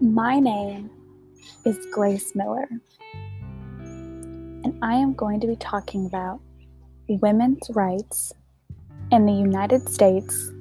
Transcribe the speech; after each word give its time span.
My 0.00 0.38
name 0.38 0.90
is 1.64 1.86
Grace 1.90 2.34
Miller, 2.34 2.68
and 3.80 4.78
I 4.82 4.94
am 4.96 5.14
going 5.14 5.40
to 5.40 5.46
be 5.46 5.56
talking 5.56 6.04
about 6.04 6.38
women's 7.08 7.70
rights 7.70 8.30
in 9.10 9.24
the 9.24 9.32
United 9.32 9.88
States 9.88 10.52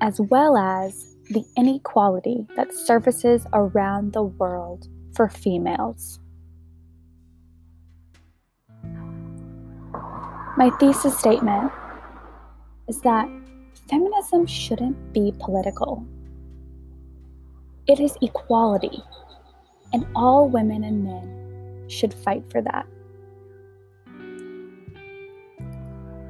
as 0.00 0.20
well 0.20 0.56
as 0.56 1.16
the 1.30 1.44
inequality 1.56 2.44
that 2.56 2.74
surfaces 2.74 3.46
around 3.52 4.12
the 4.12 4.24
world 4.24 4.88
for 5.14 5.28
females. 5.28 6.18
My 10.56 10.70
thesis 10.80 11.16
statement 11.16 11.70
is 12.88 13.00
that 13.02 13.28
feminism 13.88 14.44
shouldn't 14.44 15.12
be 15.12 15.32
political. 15.38 16.04
It 17.88 18.00
is 18.00 18.16
equality, 18.20 19.00
and 19.92 20.04
all 20.16 20.48
women 20.48 20.82
and 20.82 21.04
men 21.04 21.84
should 21.88 22.12
fight 22.12 22.44
for 22.50 22.60
that. 22.62 22.86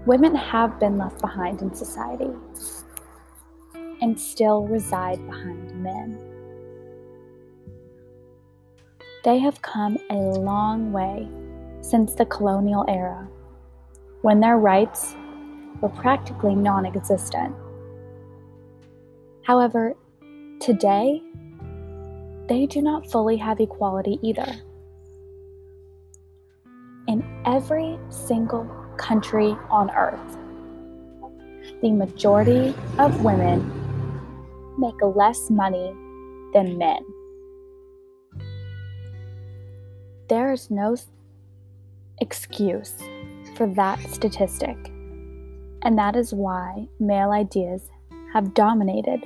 Women 0.05 0.35
have 0.35 0.79
been 0.79 0.99
left 0.99 1.21
behind 1.21 1.63
in 1.63 1.75
society 1.75 2.31
and 4.03 4.21
still 4.21 4.67
reside 4.67 5.25
behind 5.27 5.83
men. 5.83 6.19
They 9.25 9.39
have 9.39 9.63
come 9.63 9.97
a 10.11 10.17
long 10.17 10.93
way 10.93 11.27
since 11.81 12.15
the 12.15 12.27
colonial 12.27 12.85
era, 12.87 13.27
when 14.21 14.41
their 14.41 14.59
rights 14.59 15.17
were 15.81 15.89
practically 15.89 16.55
non 16.55 16.85
existent. 16.85 17.55
However, 19.43 19.95
today, 20.61 21.23
they 22.49 22.67
do 22.67 22.81
not 22.83 23.11
fully 23.11 23.37
have 23.37 23.61
equality 23.61 24.19
either. 24.23 24.47
In 27.09 27.25
every 27.45 27.99
single 28.11 28.65
country 28.97 29.57
on 29.71 29.91
earth, 29.91 30.37
the 31.83 31.91
majority 31.91 32.75
of 32.99 33.25
women 33.25 33.73
make 34.79 35.01
less 35.03 35.51
money 35.51 35.95
than 36.53 36.79
men. 36.79 36.99
There 40.29 40.53
is 40.53 40.71
no 40.71 40.97
excuse 42.21 42.95
for 43.57 43.67
that 43.75 44.01
statistic, 44.11 44.77
and 45.83 45.99
that 45.99 46.17
is 46.17 46.33
why 46.33 46.89
male 46.99 47.31
ideas 47.31 47.89
have 48.33 48.55
dominated. 48.55 49.23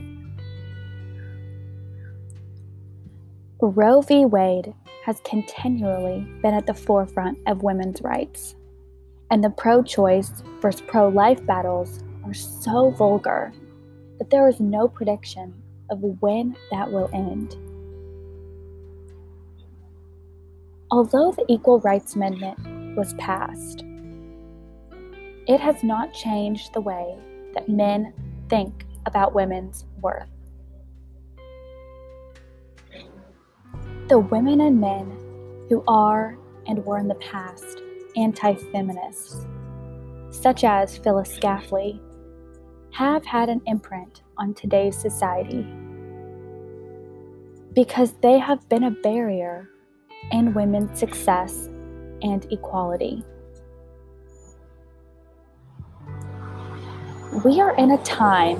Roe 3.63 4.01
v. 4.01 4.25
Wade 4.25 4.73
has 5.05 5.21
continually 5.21 6.27
been 6.41 6.55
at 6.55 6.67
the 6.67 6.73
forefront 6.73 7.39
of 7.47 7.63
women's 7.63 8.01
rights, 8.01 8.57
and 9.31 9.45
the 9.45 9.51
pro 9.51 9.83
choice 9.83 10.43
versus 10.63 10.81
pro 10.87 11.09
life 11.09 11.45
battles 11.45 12.03
are 12.25 12.33
so 12.33 12.91
vulgar 12.91 13.53
that 14.19 14.31
there 14.31 14.49
is 14.49 14.61
no 14.61 14.89
prediction 14.89 15.55
of 15.91 16.01
when 16.21 16.57
that 16.71 16.91
will 16.91 17.11
end. 17.13 17.55
Although 20.91 21.33
the 21.33 21.45
Equal 21.47 21.81
Rights 21.81 22.15
Amendment 22.15 22.97
was 22.97 23.13
passed, 23.15 23.85
it 25.47 25.61
has 25.61 25.83
not 25.83 26.15
changed 26.15 26.73
the 26.73 26.81
way 26.81 27.15
that 27.55 27.69
men 27.69 28.15
think 28.49 28.87
about 29.05 29.35
women's 29.35 29.85
worth. 30.01 30.40
The 34.11 34.19
women 34.19 34.61
and 34.61 34.81
men 34.81 35.09
who 35.69 35.85
are 35.87 36.37
and 36.67 36.85
were 36.85 36.99
in 36.99 37.07
the 37.07 37.15
past 37.15 37.81
anti 38.17 38.57
feminists, 38.57 39.47
such 40.31 40.65
as 40.65 40.99
Phyllis 40.99 41.39
Schlafly, 41.39 42.01
have 42.91 43.25
had 43.25 43.49
an 43.49 43.63
imprint 43.69 44.23
on 44.37 44.53
today's 44.55 44.99
society 44.99 45.65
because 47.73 48.15
they 48.15 48.37
have 48.37 48.69
been 48.69 48.83
a 48.83 48.91
barrier 48.91 49.71
in 50.33 50.55
women's 50.55 50.99
success 50.99 51.69
and 52.21 52.49
equality. 52.51 53.23
We 57.45 57.61
are 57.61 57.77
in 57.77 57.93
a 57.93 58.03
time 58.03 58.59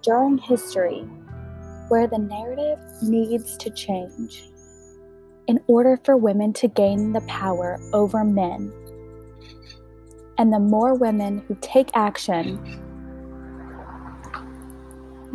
during 0.00 0.38
history 0.38 1.04
where 1.88 2.06
the 2.06 2.18
narrative 2.18 2.78
needs 3.02 3.56
to 3.58 3.70
change 3.70 4.44
in 5.46 5.60
order 5.66 5.98
for 6.04 6.16
women 6.16 6.52
to 6.54 6.68
gain 6.68 7.12
the 7.12 7.20
power 7.22 7.78
over 7.92 8.24
men 8.24 8.72
and 10.38 10.52
the 10.52 10.58
more 10.58 10.94
women 10.94 11.44
who 11.46 11.56
take 11.60 11.90
action 11.94 12.58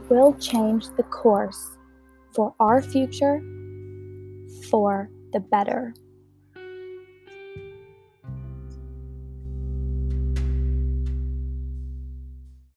will 0.10 0.34
change 0.34 0.88
the 0.98 1.04
course 1.04 1.78
for 2.34 2.54
our 2.60 2.82
future 2.82 3.42
for 4.70 5.10
the 5.32 5.40
better. 5.40 5.94